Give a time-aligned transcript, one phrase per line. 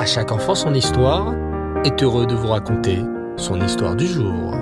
[0.00, 1.34] À chaque enfant son histoire
[1.84, 3.00] est heureux de vous raconter
[3.36, 4.54] son histoire du jour.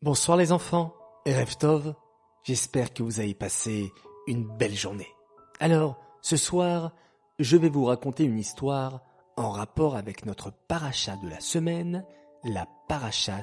[0.00, 0.94] Bonsoir les enfants,
[1.26, 1.96] et Tov,
[2.44, 3.90] j'espère que vous avez passé
[4.28, 5.12] une belle journée.
[5.58, 6.92] Alors, ce soir,
[7.40, 9.00] je vais vous raconter une histoire
[9.36, 12.06] en rapport avec notre parachat de la semaine,
[12.44, 13.42] la parachat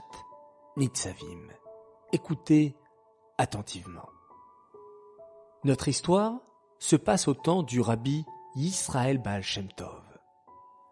[0.78, 1.50] Nitzavim.
[2.14, 2.78] Écoutez
[3.38, 4.08] attentivement.
[5.66, 6.36] Notre histoire
[6.80, 8.26] se passe au temps du rabbi
[8.56, 10.02] Yisrael Baal Shem Tov.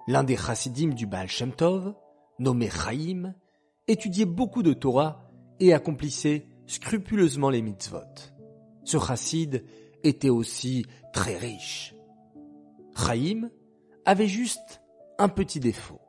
[0.10, 1.96] L'un des chassidim du Baal Shem Tov,
[2.38, 3.34] nommé Chaim,
[3.88, 5.30] étudiait beaucoup de Torah
[5.62, 8.34] et accomplissait scrupuleusement les mitzvot.
[8.84, 9.64] Ce chassid
[10.04, 11.96] était aussi très riche.
[12.98, 13.50] Chaim
[14.04, 14.82] avait juste
[15.18, 16.02] un petit défaut.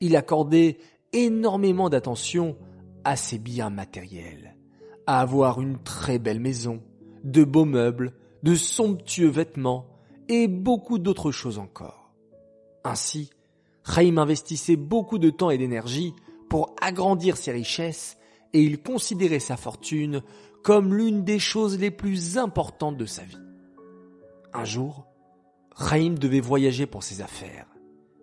[0.00, 0.78] Il accordait
[1.12, 2.56] énormément d'attention
[3.04, 4.56] à ses biens matériels,
[5.06, 6.82] à avoir une très belle maison,
[7.22, 9.91] de beaux meubles, de somptueux vêtements
[10.28, 12.12] et beaucoup d'autres choses encore.
[12.84, 13.30] Ainsi,
[13.84, 16.14] Chaim investissait beaucoup de temps et d'énergie
[16.48, 18.16] pour agrandir ses richesses
[18.52, 20.22] et il considérait sa fortune
[20.62, 23.38] comme l'une des choses les plus importantes de sa vie.
[24.52, 25.06] Un jour,
[25.78, 27.66] Chaim devait voyager pour ses affaires.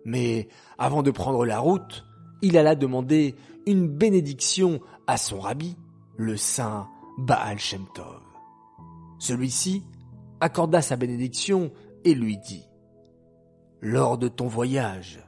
[0.04, 2.04] Mais avant de prendre la route,
[2.42, 3.34] il alla demander
[3.66, 5.76] une bénédiction à son rabbi,
[6.16, 8.20] le saint Baal Shem Tov.
[9.18, 9.82] Celui-ci
[10.40, 11.70] accorda sa bénédiction
[12.04, 12.68] et lui dit
[13.80, 15.20] Lors de ton voyage,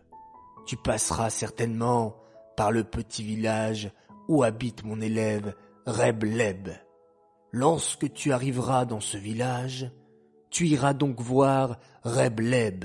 [0.67, 2.17] tu passeras certainement
[2.57, 3.91] par le petit village
[4.29, 5.55] où habite mon élève
[5.87, 6.69] Reb Leb.
[7.51, 9.91] Lorsque tu arriveras dans ce village,
[10.51, 12.85] tu iras donc voir Reb Leb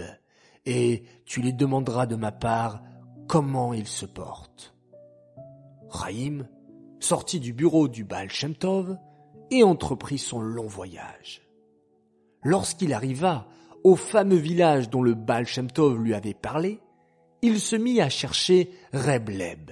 [0.65, 2.81] et tu lui demanderas de ma part
[3.27, 4.75] comment il se porte.
[5.89, 6.47] Rahim
[6.99, 8.53] sortit du bureau du Baal Shem
[9.52, 11.41] et entreprit son long voyage.
[12.43, 13.47] Lorsqu'il arriva
[13.88, 16.81] au fameux village dont le Baal Shem lui avait parlé,
[17.41, 19.71] il se mit à chercher Reb Leb.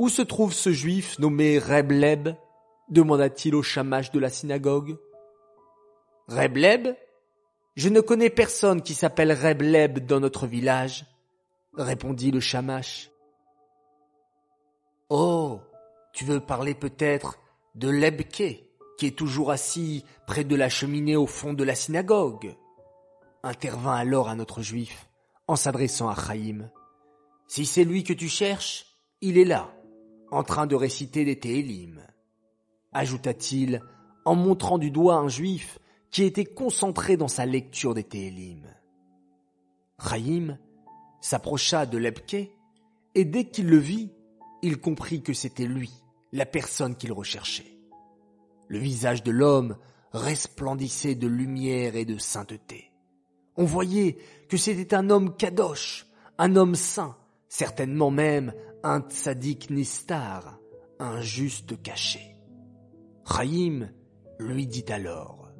[0.00, 2.30] Où se trouve ce juif nommé Reb Leb
[2.88, 4.98] demanda-t-il au chamache de la synagogue.
[6.26, 6.88] Reb Leb
[7.76, 11.06] Je ne connais personne qui s'appelle Reb Leb dans notre village,
[11.76, 13.12] répondit le chamache.
[15.08, 15.60] Oh,
[16.12, 17.38] tu veux parler peut-être
[17.76, 18.64] de Lebke,
[19.06, 22.56] est toujours assis près de la cheminée au fond de la synagogue,
[23.42, 25.08] intervint alors un autre juif,
[25.48, 26.70] en s'adressant à Chaim.
[27.48, 28.86] Si c'est lui que tu cherches,
[29.20, 29.74] il est là,
[30.30, 32.00] en train de réciter des Télim,
[32.92, 33.82] ajouta-t-il,
[34.24, 35.78] en montrant du doigt un juif
[36.10, 38.66] qui était concentré dans sa lecture des Télim.
[39.98, 40.58] Chaim
[41.20, 42.50] s'approcha de Lebke,
[43.14, 44.10] et dès qu'il le vit,
[44.62, 45.90] il comprit que c'était lui,
[46.32, 47.78] la personne qu'il recherchait.
[48.72, 49.76] Le visage de l'homme
[50.12, 52.90] resplendissait de lumière et de sainteté.
[53.54, 54.16] On voyait
[54.48, 56.06] que c'était un homme kadosh,
[56.38, 57.18] un homme saint,
[57.50, 60.58] certainement même un tzaddik nistar,
[60.98, 62.38] un juste caché.
[63.30, 63.90] Chaim
[64.38, 65.50] lui dit alors,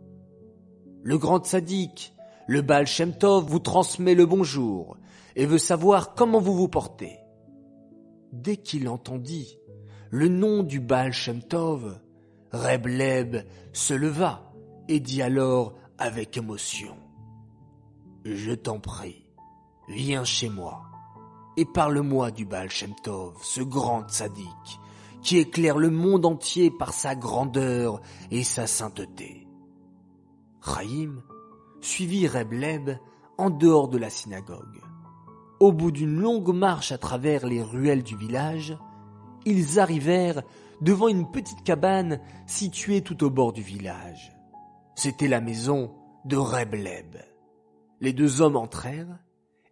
[1.03, 2.15] Le grand tzaddik,
[2.47, 4.97] le Baal Shem Tov vous transmet le bonjour
[5.37, 7.19] et veut savoir comment vous vous portez.
[8.33, 9.59] Dès qu'il entendit
[10.09, 11.13] le nom du Baal
[12.53, 13.37] Reb Leb
[13.73, 14.53] se leva
[14.89, 16.97] et dit alors avec émotion
[18.25, 19.25] Je t'en prie,
[19.89, 20.83] viens chez moi
[21.57, 24.81] et parle-moi du Baal Shem Tov, ce grand sadique
[25.23, 29.47] qui éclaire le monde entier par sa grandeur et sa sainteté.
[30.63, 31.23] Chaim
[31.81, 32.91] suivit Reb Leb
[33.39, 34.81] en dehors de la synagogue.
[35.59, 38.77] Au bout d'une longue marche à travers les ruelles du village,
[39.45, 40.43] ils arrivèrent
[40.81, 44.33] devant une petite cabane située tout au bord du village.
[44.95, 45.95] C'était la maison
[46.25, 47.17] de Reb Leb.
[48.01, 49.19] Les deux hommes entrèrent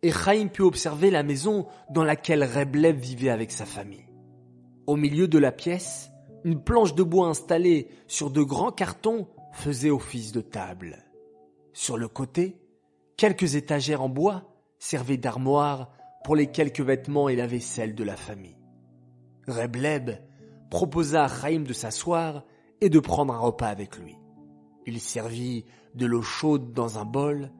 [0.03, 4.06] et Chaim put observer la maison dans laquelle Reb Leb vivait avec sa famille.
[4.86, 6.10] Au milieu de la pièce,
[6.44, 11.04] une planche de bois installée sur de grands cartons faisait office de table.
[11.72, 12.56] Sur le côté,
[13.17, 14.44] quelques étagères en bois
[14.78, 15.93] servait d'armoire
[16.25, 18.59] pour les quelques vêtements et la vaisselle de la famille.
[19.50, 20.11] Rebleb
[20.70, 22.44] proposa à Chaim de s'asseoir
[22.81, 24.17] et de prendre un repas avec lui.
[24.87, 25.64] Il servit
[25.94, 27.50] de l'eau chaude dans un bol,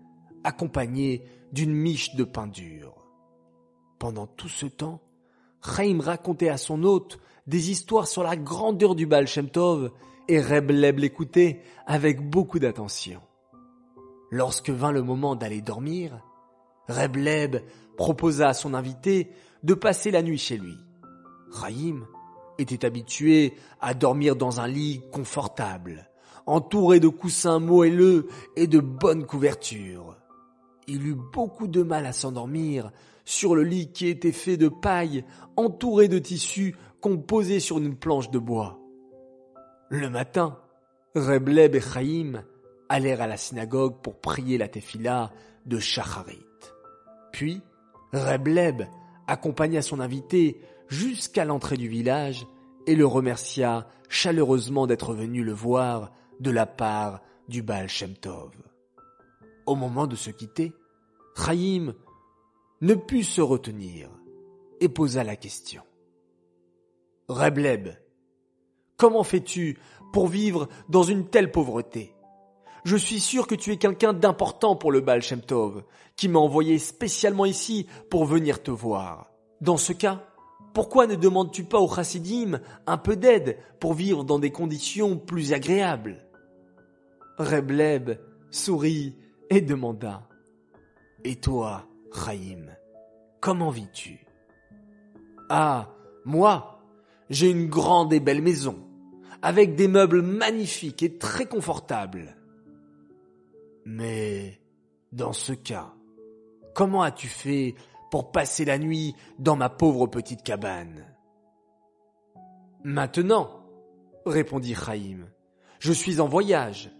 [0.45, 2.95] accompagné d'une miche de pain dur.
[3.99, 5.01] Pendant tout ce temps,
[5.63, 9.91] Chaim racontait à son hôte des histoires sur la grandeur du Baal Shem Tov
[10.29, 13.21] et Rebleb l'écoutait avec beaucoup d'attention.
[14.31, 16.25] Lorsque vint le moment d'aller dormir,
[16.89, 17.57] Rebleb
[17.97, 19.31] proposa à son invité
[19.63, 20.77] de passer la nuit chez lui.
[21.51, 22.07] Rahim
[22.59, 26.11] était habitué à dormir dans un lit confortable,
[26.47, 30.17] entouré de coussins moelleux et de bonnes couvertures.
[30.87, 32.91] Il eut beaucoup de mal à s'endormir
[33.25, 35.25] sur le lit qui était fait de paille,
[35.57, 38.79] entouré de tissus composés sur une planche de bois.
[39.89, 40.59] Le matin,
[41.15, 42.45] Rebleb et Chaim
[42.89, 45.33] allèrent à la synagogue pour prier la tefila
[45.67, 46.39] de Shacharit.
[47.33, 47.63] Puis,
[48.13, 48.83] Rebleb
[49.27, 50.61] accompagna son invité
[50.91, 52.47] jusqu'à l'entrée du village
[52.87, 56.11] et le remercia chaleureusement d'être venu le voir
[56.41, 58.51] de la part du Baal Shem Tov.
[59.67, 60.73] Au moment de se quitter,
[61.37, 61.95] Chaim
[62.81, 64.11] ne put se retenir
[64.81, 65.83] et posa la question.
[67.29, 67.91] Rebleb,
[68.97, 69.79] comment fais-tu
[70.13, 72.15] pour vivre dans une telle pauvreté?
[72.85, 75.85] Je suis sûr que tu es quelqu'un d'important pour le Baal Shem Tov,
[76.17, 79.31] qui m'a envoyé spécialement ici pour venir te voir.
[79.61, 80.25] Dans ce cas,
[80.73, 85.53] pourquoi ne demandes-tu pas au chassidim un peu d'aide pour vivre dans des conditions plus
[85.53, 86.25] agréables?
[87.39, 88.19] Rebleb
[88.51, 89.17] sourit
[89.49, 90.29] et demanda.
[91.25, 92.67] Et toi, Chaim,
[93.41, 94.27] comment vis-tu?
[95.49, 95.91] Ah,
[96.25, 96.81] moi,
[97.29, 98.87] j'ai une grande et belle maison,
[99.43, 102.37] avec des meubles magnifiques et très confortables.
[103.85, 104.61] Mais,
[105.13, 105.93] dans ce cas,
[106.75, 107.75] comment as-tu fait
[108.11, 111.07] pour passer la nuit dans ma pauvre petite cabane.
[112.83, 113.65] Maintenant,
[114.27, 115.29] répondit Chaim,
[115.79, 116.91] je suis en voyage.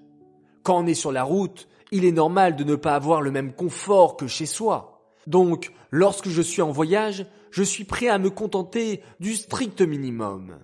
[0.63, 3.53] Quand on est sur la route, il est normal de ne pas avoir le même
[3.53, 5.03] confort que chez soi.
[5.27, 10.59] Donc, lorsque je suis en voyage, je suis prêt à me contenter du strict minimum.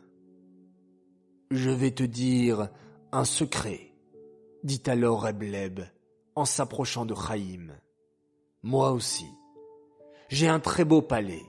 [1.51, 2.69] Je vais te dire
[3.13, 3.93] un secret,
[4.63, 5.81] dit alors Rebleb
[6.35, 7.69] en s'approchant de Chaim.
[8.63, 9.27] Moi aussi,
[10.29, 11.45] j'ai un très beau palais,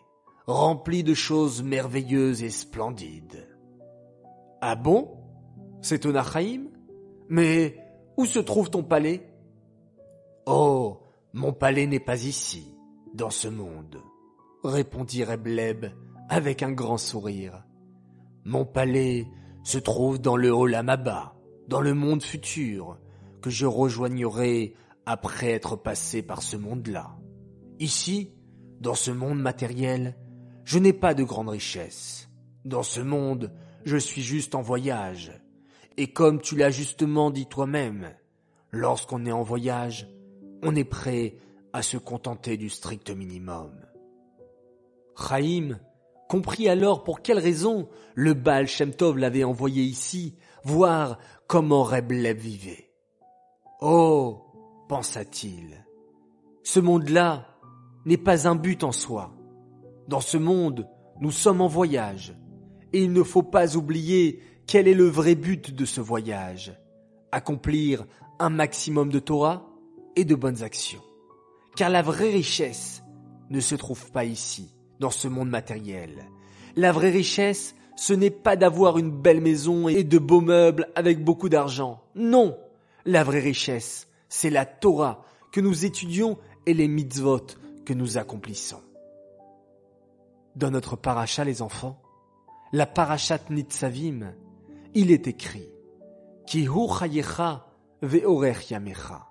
[0.46, 3.48] rempli de choses merveilleuses et splendides.
[4.62, 5.18] Ah bon?
[5.82, 6.68] S'étonna Chaim?
[7.30, 7.78] Mais
[8.18, 9.28] où se trouve ton palais?
[10.46, 11.00] Oh,
[11.34, 12.76] mon palais n'est pas ici,
[13.14, 14.02] dans ce monde,
[14.64, 15.88] répondit Rebleb
[16.30, 17.64] avec un grand sourire.
[18.46, 19.28] Mon palais
[19.64, 21.36] se trouve dans le Olamaba,
[21.68, 22.98] dans le monde futur,
[23.42, 24.74] que je rejoignerai
[25.06, 27.18] après être passé par ce monde-là.
[27.80, 28.34] Ici,
[28.80, 30.16] dans ce monde matériel,
[30.64, 32.30] je n'ai pas de grande richesse.
[32.66, 33.52] Dans ce monde,
[33.86, 35.32] je suis juste en voyage.
[35.98, 38.14] Et comme tu l'as justement dit toi-même,
[38.72, 40.08] lorsqu'on est en voyage,
[40.64, 41.38] on est prêt
[41.74, 43.72] à se contenter du strict minimum.
[45.18, 45.80] Chaim
[46.28, 52.38] comprit alors pour quelle raison le Baal Shem Tov l'avait envoyé ici, voir comment Reblev
[52.38, 52.92] vivait.
[53.82, 54.44] Oh,
[54.90, 55.86] pensa-t-il,
[56.64, 57.57] ce monde-là
[58.08, 59.34] n'est pas un but en soi.
[60.08, 60.88] Dans ce monde,
[61.20, 62.34] nous sommes en voyage,
[62.94, 66.74] et il ne faut pas oublier quel est le vrai but de ce voyage.
[67.34, 68.06] Accomplir
[68.40, 69.68] un maximum de Torah
[70.16, 71.02] et de bonnes actions.
[71.76, 73.04] Car la vraie richesse
[73.50, 76.26] ne se trouve pas ici, dans ce monde matériel.
[76.78, 81.24] La vraie richesse, ce n'est pas d'avoir une belle maison et de beaux meubles avec
[81.24, 82.02] beaucoup d'argent.
[82.16, 82.58] Non,
[83.06, 87.48] la vraie richesse, c'est la Torah que nous étudions et les mitzvot
[87.94, 88.82] nous accomplissons.
[90.56, 92.02] Dans notre paracha, les enfants,
[92.74, 94.34] la parachat Nitzavim,
[94.94, 95.70] il est écrit
[96.48, 96.68] Ki
[98.70, 99.28] yamecha.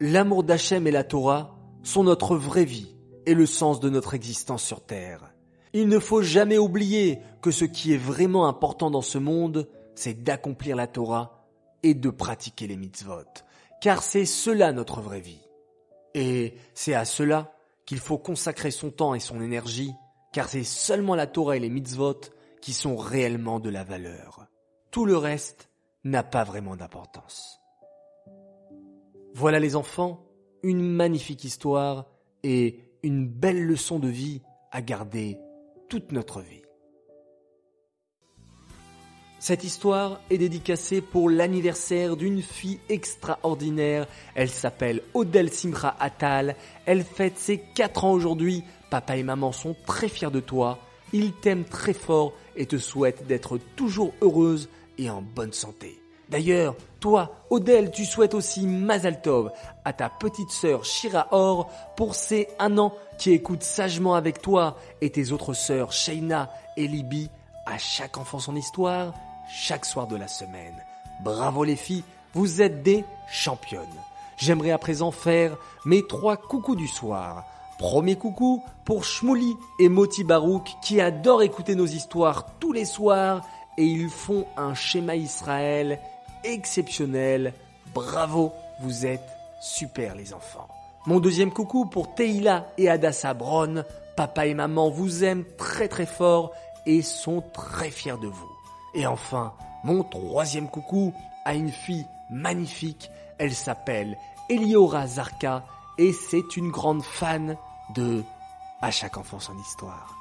[0.00, 2.94] L'amour d'Hachem et la Torah sont notre vraie vie
[3.26, 5.32] et le sens de notre existence sur terre.
[5.72, 10.22] Il ne faut jamais oublier que ce qui est vraiment important dans ce monde, c'est
[10.22, 11.46] d'accomplir la Torah
[11.82, 13.24] et de pratiquer les mitzvot,
[13.80, 15.40] car c'est cela notre vraie vie.
[16.14, 17.52] Et c'est à cela
[17.92, 19.92] qu'il faut consacrer son temps et son énergie,
[20.32, 22.18] car c'est seulement la Torah et les mitzvot
[22.62, 24.46] qui sont réellement de la valeur.
[24.90, 25.68] Tout le reste
[26.02, 27.60] n'a pas vraiment d'importance.
[29.34, 30.24] Voilà les enfants,
[30.62, 32.06] une magnifique histoire
[32.42, 35.38] et une belle leçon de vie à garder
[35.90, 36.61] toute notre vie.
[39.42, 44.06] Cette histoire est dédicacée pour l'anniversaire d'une fille extraordinaire.
[44.36, 46.54] Elle s'appelle Odel Simra Atal.
[46.86, 48.62] Elle fête ses 4 ans aujourd'hui.
[48.88, 50.78] Papa et maman sont très fiers de toi.
[51.12, 56.00] Ils t'aiment très fort et te souhaitent d'être toujours heureuse et en bonne santé.
[56.28, 59.50] D'ailleurs, toi, Odel, tu souhaites aussi Mazal Tov
[59.84, 64.76] à ta petite sœur Shira Or pour ses un an qui écoute sagement avec toi
[65.00, 67.28] et tes autres sœurs Shaina et Libby
[67.66, 69.12] à chaque enfant son histoire
[69.48, 70.82] chaque soir de la semaine.
[71.20, 73.86] Bravo les filles, vous êtes des championnes.
[74.36, 77.44] J'aimerais à présent faire mes trois coucous du soir.
[77.78, 83.44] Premier coucou pour Shmouli et Moti Barouk qui adorent écouter nos histoires tous les soirs
[83.76, 85.98] et ils font un schéma Israël
[86.44, 87.54] exceptionnel.
[87.94, 89.28] Bravo, vous êtes
[89.60, 90.68] super les enfants.
[91.06, 93.84] Mon deuxième coucou pour Teila et Adassa Bron.
[94.16, 96.52] Papa et maman vous aiment très très fort
[96.86, 98.51] et sont très fiers de vous.
[98.94, 101.12] Et enfin, mon troisième coucou
[101.44, 103.10] à une fille magnifique.
[103.38, 104.16] Elle s'appelle
[104.48, 105.64] Eliora Zarka
[105.98, 107.56] et c'est une grande fan
[107.94, 108.22] de
[108.80, 110.16] À chaque enfant son histoire.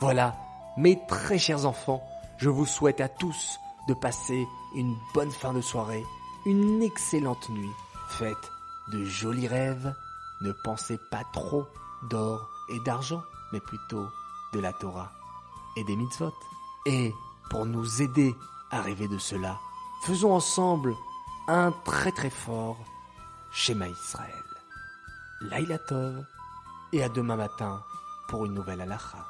[0.00, 0.36] Voilà,
[0.76, 2.02] mes très chers enfants,
[2.38, 6.04] je vous souhaite à tous de passer une bonne fin de soirée,
[6.44, 7.72] une excellente nuit,
[8.08, 8.50] faites
[8.92, 9.94] de jolis rêves,
[10.40, 11.64] ne pensez pas trop
[12.10, 14.06] d'or et d'argent, mais plutôt
[14.52, 15.12] de la Torah
[15.76, 16.32] et des mitzvot.
[16.86, 17.14] Et
[17.52, 18.34] pour nous aider
[18.70, 19.60] à rêver de cela,
[20.04, 20.94] faisons ensemble
[21.48, 22.78] un très très fort
[23.52, 24.42] schéma Israël.
[25.42, 26.24] Laila Tov
[26.94, 27.84] et à demain matin
[28.28, 29.26] pour une nouvelle halakha.